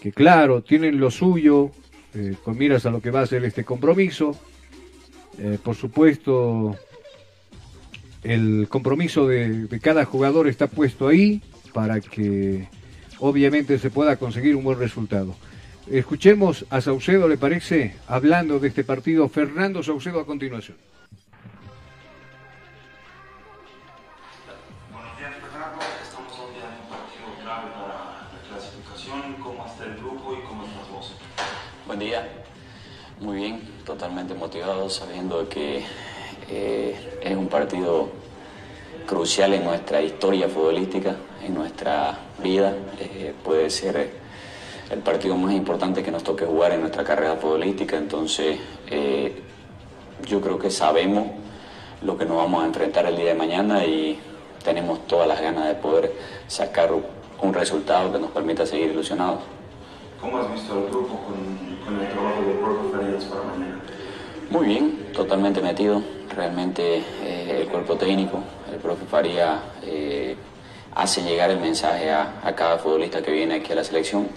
[0.01, 1.73] que, claro, tienen lo suyo,
[2.15, 4.39] eh, con miras a lo que va a ser este compromiso.
[5.39, 6.77] Eh, por supuesto,
[8.23, 11.43] el compromiso de, de cada jugador está puesto ahí
[11.75, 12.69] para que
[13.19, 15.35] obviamente se pueda conseguir un buen resultado.
[15.91, 17.97] Escuchemos a Saucedo, ¿le parece?
[18.07, 20.77] Hablando de este partido, Fernando Saucedo a continuación.
[29.43, 31.13] ¿Cómo está el grupo y cómo estás vos?
[31.87, 32.29] Buen día,
[33.21, 35.85] muy bien, totalmente motivado, sabiendo que
[36.53, 38.09] Eh, es un partido
[39.07, 41.15] crucial en nuestra historia futbolística,
[41.47, 42.75] en nuestra vida.
[42.99, 44.11] Eh, puede ser
[44.91, 47.97] el partido más importante que nos toque jugar en nuestra carrera futbolística.
[47.97, 48.59] Entonces,
[48.89, 49.43] eh,
[50.27, 51.29] yo creo que sabemos
[52.03, 54.19] lo que nos vamos a enfrentar el día de mañana y
[54.65, 56.13] tenemos todas las ganas de poder
[56.49, 56.91] sacar
[57.43, 59.41] un resultado que nos permita seguir ilusionados.
[60.21, 63.81] ¿Cómo has visto al grupo con, el trabajo de Profe Farías para mañana?
[64.51, 66.03] Muy bien, totalmente metido.
[66.37, 70.37] Realmente eh, el cuerpo técnico, el profe Faría eh,
[70.95, 74.29] hace llegar el mensaje a, a, cada futbolista que viene aquí a la selección.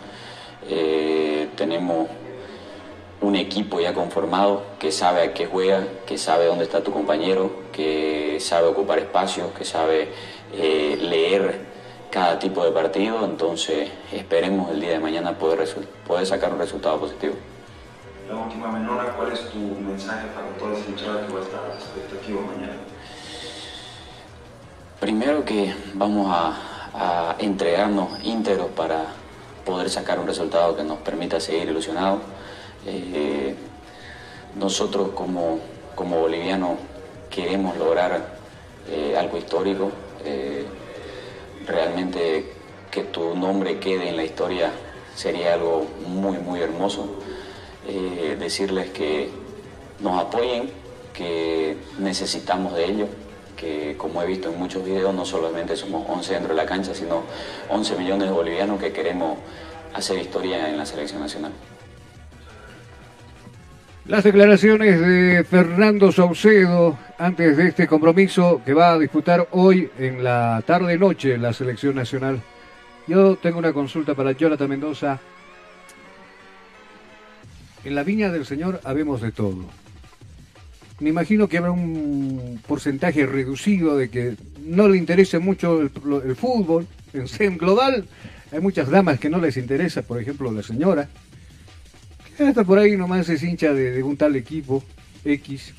[0.70, 2.08] Eh, tenemos
[3.22, 7.52] un equipo ya conformado que sabe a qué juega, que sabe dónde está tu compañero,
[7.72, 10.10] que sabe ocupar espacios, que sabe
[10.54, 11.73] leer
[12.14, 15.68] cada tipo de partido, entonces esperemos el día de mañana poder,
[16.06, 17.34] poder sacar un resultado positivo.
[18.30, 21.62] La última menora, ¿cuál es tu mensaje para toda esa hinchada que va a estar
[21.74, 22.78] expectativa mañana?
[25.00, 26.54] Primero que vamos a,
[26.94, 29.06] a entregarnos íntegros para
[29.66, 32.20] poder sacar un resultado que nos permita seguir ilusionados.
[32.86, 33.56] Eh,
[34.56, 35.60] nosotros como,
[35.96, 36.78] como bolivianos
[37.32, 38.22] queremos lograr
[38.88, 39.92] eh, algo histórico.
[40.24, 40.64] Eh,
[41.66, 42.46] realmente
[42.92, 44.72] que tu nombre quede en la historia
[45.16, 47.08] sería algo muy, muy hermoso.
[47.88, 49.30] Eh, decirles que
[50.00, 50.72] nos apoyen,
[51.14, 53.10] que necesitamos de ellos,
[53.58, 56.94] que como he visto en muchos videos, no solamente somos 11 dentro de la cancha,
[56.94, 57.24] sino
[57.70, 59.38] 11 millones de bolivianos que queremos
[59.94, 61.52] hacer historia en la selección nacional.
[64.06, 70.26] Las declaraciones de Fernando Saucedo antes de este compromiso que va a disputar hoy en
[70.26, 72.42] la tarde-noche la selección nacional.
[73.08, 75.22] Yo tengo una consulta para Jonathan Mendoza.
[77.86, 79.64] En la viña del Señor habemos de todo.
[81.00, 84.36] Me imagino que habrá un porcentaje reducido de que
[84.66, 86.88] no le interese mucho el, fútbol.
[87.14, 88.06] En global
[88.52, 91.08] hay muchas damas que no les interesa, por ejemplo la señora.
[92.40, 94.84] Hasta por ahí nomás es hincha de, un tal equipo
[95.24, 95.74] X,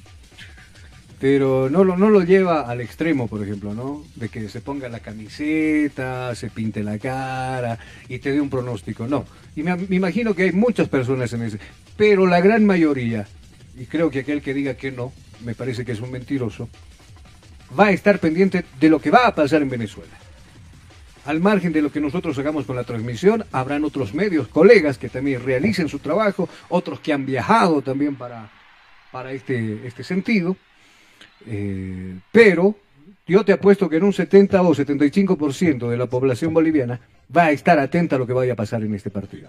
[1.18, 4.04] pero no lo, no lo lleva al extremo, por ejemplo, ¿no?
[4.14, 7.78] De que se ponga la camiseta, se pinte la cara
[8.08, 9.24] y te dé un pronóstico, no.
[9.56, 11.58] Y me, me, imagino que hay muchas personas en ese,
[11.96, 13.26] pero la gran mayoría,
[13.76, 15.12] y creo que aquel que diga que no,
[15.44, 16.68] me parece que es un mentiroso,
[17.78, 20.23] va a estar pendiente de lo que va a pasar en Venezuela
[21.24, 25.08] al margen de lo que nosotros hagamos con la transmisión, habrán otros medios, colegas que
[25.08, 28.50] también realicen su trabajo, otros que han viajado también para,
[29.10, 30.56] para este, este sentido.
[31.46, 32.76] Eh, pero
[33.26, 37.00] yo te apuesto que en un 70 o 75% de la población boliviana
[37.34, 39.48] va a estar atenta a lo que vaya a pasar en este partido.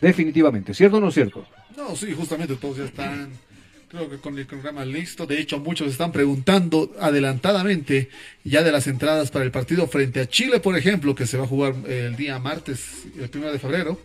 [0.00, 1.46] Definitivamente, ¿cierto o no cierto?
[1.76, 3.30] No, sí, justamente todos ya están
[3.96, 5.24] Creo que con el programa listo.
[5.24, 8.10] De hecho, muchos están preguntando adelantadamente
[8.44, 11.44] ya de las entradas para el partido frente a Chile, por ejemplo, que se va
[11.44, 13.98] a jugar el día martes, el primero de febrero.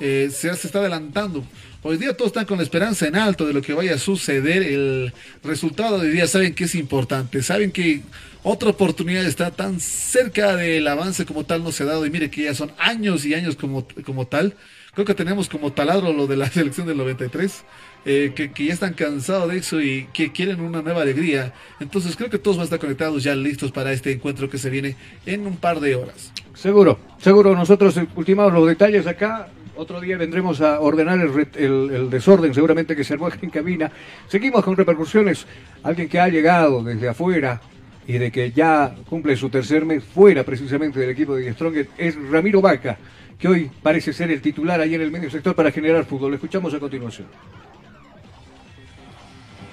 [0.00, 1.44] Eh, se, se, está adelantando.
[1.82, 4.62] Hoy día todos están con la esperanza en alto de lo que vaya a suceder.
[4.62, 5.12] El
[5.44, 7.42] resultado de hoy día saben que es importante.
[7.42, 8.00] Saben que
[8.42, 12.06] otra oportunidad está tan cerca del avance como tal no se ha dado.
[12.06, 14.56] Y mire que ya son años y años como, como tal.
[14.94, 17.64] Creo que tenemos como taladro lo de la selección del 93.
[18.08, 21.52] Eh, que, ya están cansados de eso y que quieren una nueva alegría.
[21.80, 24.70] Entonces creo que todos van a estar conectados ya listos para este encuentro que se
[24.70, 24.94] viene
[25.26, 26.32] en un par de horas.
[26.54, 27.56] Seguro, seguro.
[27.56, 29.48] Nosotros ultimamos los detalles acá.
[29.74, 33.90] Otro día vendremos a ordenar el, desorden, seguramente que se armó en cabina.
[34.28, 35.44] Seguimos con repercusiones.
[35.82, 37.60] Alguien que ha llegado desde afuera
[38.06, 42.14] y de que ya cumple su tercer mes fuera precisamente del equipo de Strong es
[42.30, 42.98] Ramiro Vaca,
[43.36, 46.30] que hoy parece ser el titular ahí en el medio sector para generar fútbol.
[46.30, 47.26] Lo escuchamos a continuación.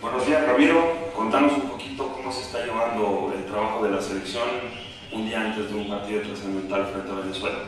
[0.04, 0.82] Buenos días, Ramiro.
[1.16, 4.43] Contanos un poquito cómo se está llevando el trabajo de la selección
[5.14, 7.60] un día antes de un partido trascendental frente a Venezuela.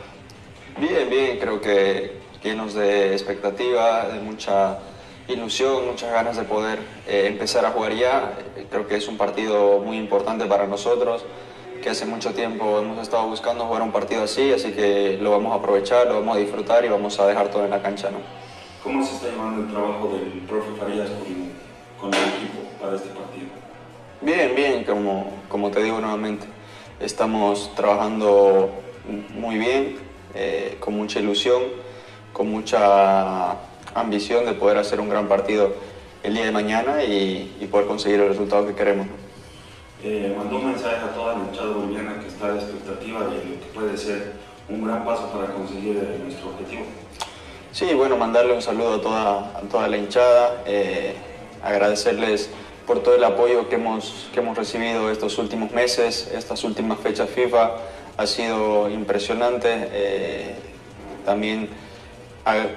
[0.76, 4.80] Bien, bien, creo que llenos de expectativa, de mucha
[5.28, 8.34] ilusión, muchas ganas de poder eh, empezar a jugar ya.
[8.70, 11.24] Creo que es un partido muy importante para nosotros,
[11.82, 15.52] que hace mucho tiempo hemos estado buscando jugar un partido así, así que lo vamos
[15.52, 18.10] a aprovechar, lo vamos a disfrutar y vamos a dejar todo en la cancha.
[18.10, 18.18] ¿no?
[18.84, 21.45] ¿Cómo se está llevando el trabajo del profe Farías con
[22.00, 23.48] con el equipo para este partido?
[24.20, 26.46] Bien, bien, como, como te digo nuevamente,
[27.00, 28.70] estamos trabajando
[29.34, 29.98] muy bien,
[30.34, 31.62] eh, con mucha ilusión,
[32.32, 33.52] con mucha
[33.94, 35.72] ambición de poder hacer un gran partido
[36.22, 39.06] el día de mañana y, poder conseguir el resultado que queremos.
[40.02, 43.36] Eh, mandó un mensaje a toda la hinchada boliviana que está a la expectativa de
[43.36, 44.34] lo que puede ser
[44.68, 46.84] un gran paso para conseguir nuestro objetivo.
[47.72, 50.62] Sí, bueno, mandarle un saludo a toda, a toda la hinchada.
[50.66, 51.14] Eh,
[51.66, 52.50] agradecerles
[52.86, 57.28] por todo el apoyo que hemos, que hemos recibido estos últimos meses, estas últimas fechas
[57.28, 57.72] FIFA.
[58.16, 59.68] Ha sido impresionante.
[59.92, 60.54] Eh,
[61.24, 61.68] también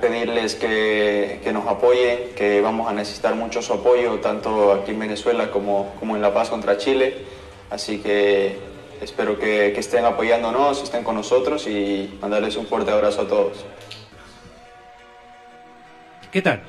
[0.01, 4.99] pedirles que, que, nos apoyen, que vamos a necesitar mucho su apoyo, tanto aquí en
[4.99, 7.25] Venezuela como, como en La Paz contra Chile.
[7.69, 8.57] Así que
[8.99, 13.63] espero que, que estén apoyándonos, estén con nosotros y mandarles un fuerte abrazo a todos.
[16.31, 16.63] ¿Qué tal?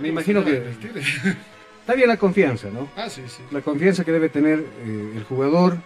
[0.00, 0.56] Me imagino que
[1.80, 2.88] está bien la confianza, ¿no?
[2.96, 3.42] Ah, sí, sí.
[3.50, 5.78] La confianza que debe tener eh, el jugador,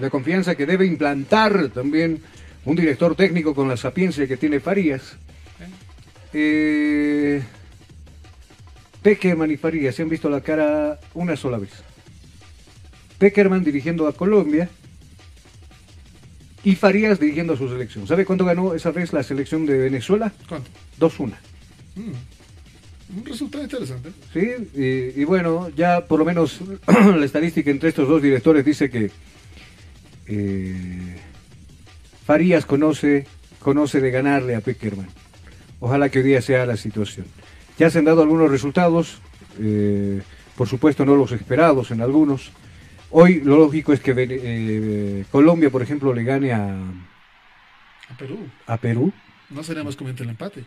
[0.00, 2.22] la confianza que debe implantar también
[2.64, 5.16] un director técnico con la sapiencia que tiene Farías.
[6.32, 7.42] Eh,
[9.02, 11.72] Peckerman y Farías se han visto la cara una sola vez.
[13.18, 14.68] Peckerman dirigiendo a Colombia
[16.62, 18.06] y Farías dirigiendo a su selección.
[18.06, 20.32] ¿Sabe cuánto ganó esa vez la selección de Venezuela?
[20.48, 20.70] ¿Cuánto?
[20.98, 21.32] 2-1.
[21.96, 22.12] Mm.
[23.16, 24.12] Un resultado interesante.
[24.32, 28.88] Sí, y, y, bueno, ya por lo menos la estadística entre estos dos directores dice
[28.88, 29.10] que
[30.26, 31.16] eh,
[32.24, 33.26] Farías conoce,
[33.58, 35.08] conoce de ganarle a Peckerman.
[35.80, 37.26] Ojalá que hoy día sea la situación.
[37.78, 39.18] Ya se han dado algunos resultados,
[39.58, 40.22] eh,
[40.56, 42.52] por supuesto no los esperados en algunos.
[43.10, 46.76] Hoy lo lógico es que eh, Colombia, por ejemplo, le gane a,
[48.08, 48.38] a Perú.
[48.66, 49.12] A Perú.
[49.48, 50.64] No será más conveniente el empate.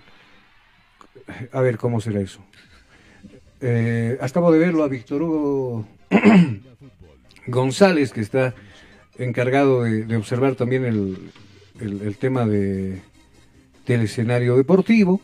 [1.52, 2.42] A ver, ¿cómo será eso?
[3.62, 5.88] Eh, acabo de verlo a Víctor Hugo
[7.48, 8.54] González, que está
[9.18, 11.32] encargado de, observar también el,
[11.80, 13.02] el, tema de,
[13.86, 15.22] del escenario deportivo.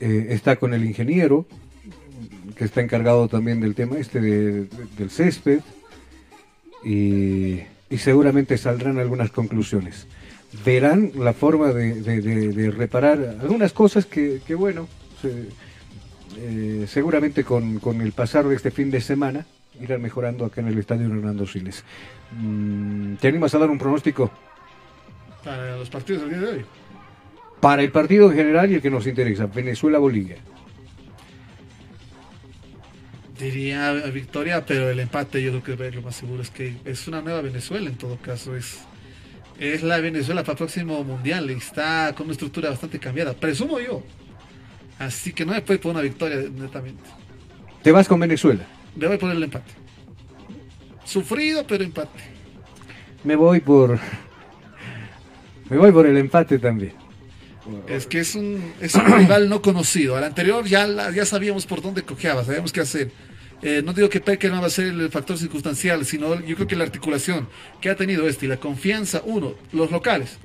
[0.00, 1.46] Eh, está con el ingeniero,
[2.56, 5.60] que está encargado también del tema este de, de, del césped.
[6.84, 7.62] Y,
[7.98, 10.06] seguramente saldrán algunas conclusiones.
[10.64, 14.88] Verán la forma de, de reparar algunas cosas que, que bueno,
[15.22, 15.48] se,
[16.36, 19.46] eh, seguramente con, con, el pasar de este fin de semana
[19.80, 21.84] irán mejorando acá en el estadio Hernando Siles.
[22.38, 24.30] Mm, ¿Te animas a dar un pronóstico?
[25.44, 26.64] Para los partidos del día de hoy.
[27.60, 30.36] Para el partido en general y el que nos interesa, Venezuela-Bolivia.
[33.38, 37.22] Diría victoria, pero el empate yo creo que lo más seguro es que es una
[37.22, 38.54] nueva Venezuela en todo caso.
[38.54, 38.80] Es,
[39.60, 43.34] es la Venezuela para el próximo mundial y está con una estructura bastante cambiada.
[43.34, 44.02] Presumo yo.
[44.98, 47.02] Así que no me puede por una victoria netamente.
[47.82, 48.64] ¿Te vas con Venezuela?
[48.96, 49.70] Me voy por el empate.
[51.04, 52.20] Sufrido, pero empate.
[53.22, 53.98] Me voy por.
[55.68, 56.94] Me voy por el empate también.
[57.86, 60.16] Es que es un, es un rival no conocido.
[60.16, 63.12] Al anterior ya, la, ya sabíamos por dónde cojeaba, sabíamos qué hacer.
[63.62, 66.76] Eh, no digo que Peckerman va a ser el factor circunstancial, sino yo creo que
[66.76, 67.46] la articulación
[67.80, 70.38] que ha tenido este y la confianza, uno, los locales.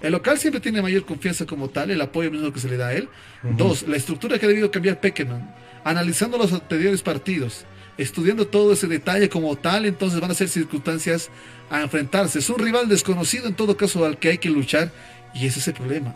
[0.00, 2.88] El local siempre tiene mayor confianza como tal, el apoyo mismo que se le da
[2.88, 3.08] a él.
[3.42, 3.56] Uh -huh.
[3.56, 5.54] Dos, la estructura que ha debido cambiar Peckerman.
[5.84, 7.64] Analizando los anteriores partidos,
[7.98, 11.30] estudiando todo ese detalle como tal, entonces van a ser circunstancias
[11.70, 12.38] a enfrentarse.
[12.38, 14.90] Es un rival desconocido en todo caso al que hay que luchar
[15.34, 16.14] y ese es el problema.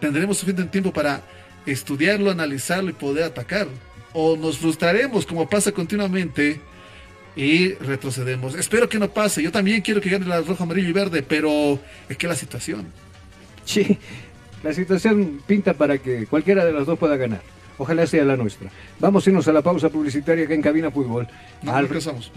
[0.00, 1.22] Tendremos suficiente tiempo para
[1.64, 3.68] estudiarlo, analizarlo y poder atacar.
[4.14, 6.60] O nos frustraremos como pasa continuamente
[7.34, 8.54] y retrocedemos.
[8.54, 9.42] Espero que no pase.
[9.42, 12.86] Yo también quiero que gane la roja, amarillo y verde, pero es que la situación.
[13.64, 13.98] Sí,
[14.62, 17.40] la situación pinta para que cualquiera de las dos pueda ganar.
[17.78, 18.70] Ojalá sea la nuestra.
[19.00, 21.26] Vamos a irnos a la pausa publicitaria acá en Cabina Fútbol.
[21.62, 21.82] No, Al...
[21.82, 22.30] no alcanzamos.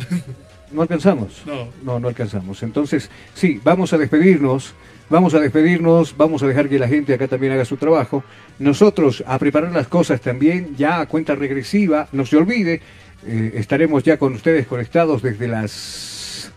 [0.71, 1.43] ¿No alcanzamos?
[1.45, 1.67] No.
[1.83, 2.63] No, no alcanzamos.
[2.63, 4.73] Entonces, sí, vamos a despedirnos.
[5.09, 8.23] Vamos a despedirnos, vamos a dejar que la gente acá también haga su trabajo.
[8.57, 12.81] Nosotros a preparar las cosas también, ya a cuenta regresiva, no se olvide,
[13.27, 16.51] eh, estaremos ya con ustedes conectados desde las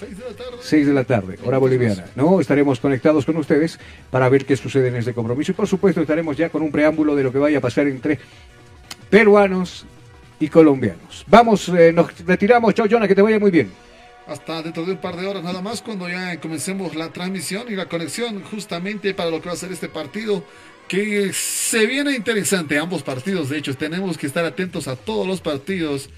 [0.00, 2.06] 6 de la tarde, 6 de la tarde hora boliviana.
[2.16, 2.40] ¿no?
[2.40, 3.78] Estaremos conectados con ustedes
[4.10, 5.52] para ver qué sucede en este compromiso.
[5.52, 8.18] Y por supuesto estaremos ya con un preámbulo de lo que vaya a pasar entre
[9.08, 9.86] peruanos
[10.40, 11.24] y colombianos.
[11.28, 12.74] Vamos, eh, nos retiramos.
[12.74, 13.70] Chao, Jonah, que te vaya muy bien
[14.26, 17.76] hasta dentro de un par de horas nada más cuando ya comencemos la transmisión y
[17.76, 20.44] la conexión justamente para lo que va a ser este partido
[20.88, 25.40] que se viene interesante ambos partidos de hecho tenemos que estar atentos a todos los
[25.40, 26.10] partidos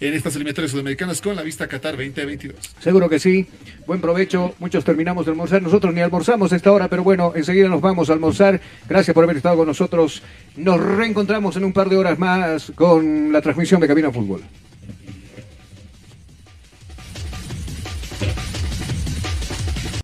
[0.00, 2.54] en estas eliminatorias sudamericanas con la vista Qatar 2022.
[2.80, 3.46] Seguro que sí.
[3.86, 4.54] Buen provecho.
[4.58, 5.62] Muchos terminamos de almorzar.
[5.62, 8.60] Nosotros ni almorzamos a esta hora, pero bueno, enseguida nos vamos a almorzar.
[8.88, 10.22] Gracias por haber estado con nosotros.
[10.56, 14.42] Nos reencontramos en un par de horas más con la transmisión de Cabina Fútbol.